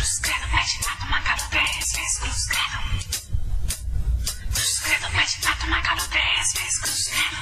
Cruz 0.00 0.18
credo, 0.20 0.48
mas 0.50 0.70
de 0.70 0.78
fato 0.78 1.04
uma 1.04 1.20
garota 1.20 1.56
é 1.58 1.78
vezes 1.78 2.18
cruz 2.18 2.46
credo. 2.46 2.78
Cruz 4.54 4.80
credo, 4.80 5.10
mas 5.12 5.30
de 5.30 5.38
fato 5.42 5.66
uma 5.66 5.80
garota 5.82 6.16
é 6.16 6.36
vezes 6.36 6.78
cruz 6.80 7.08
credo. 7.08 7.39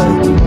love. 0.00 0.39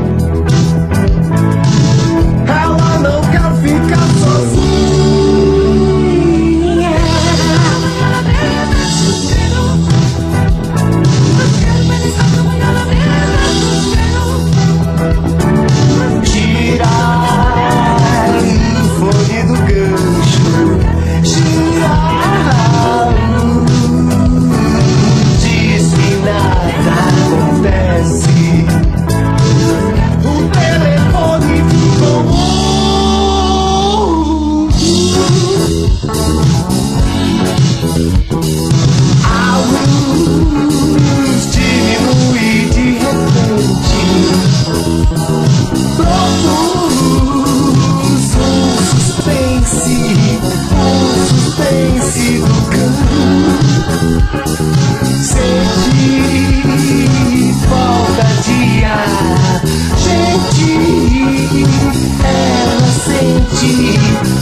Ela 61.56 62.88
sente 62.88 64.00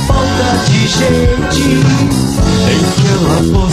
falta 0.07 0.47
de 0.69 0.87
gente 0.87 1.69
em 2.69 2.81
que 2.91 3.07
ela 3.07 3.37
for. 3.51 3.70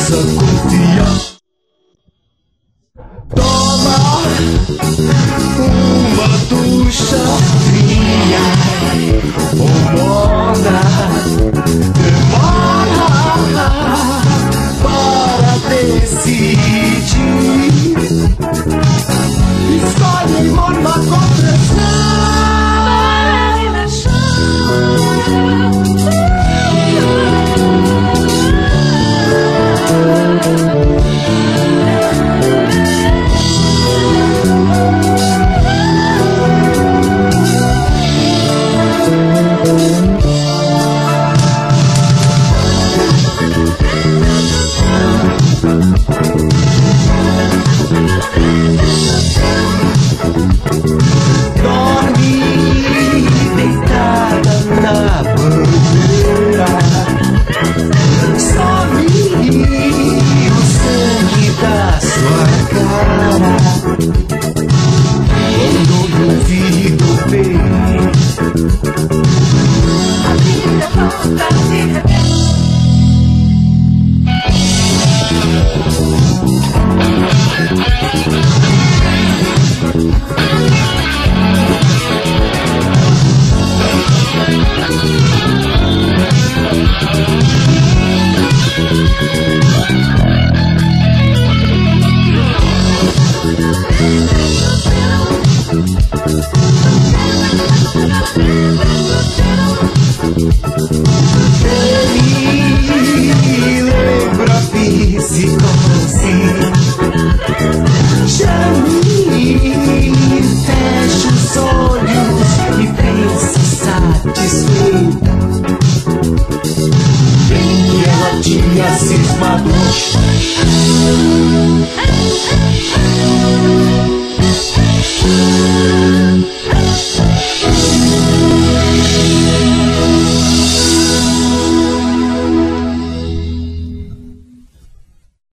Dormir 51.63 52.58